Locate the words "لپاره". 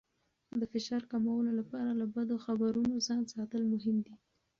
1.59-1.91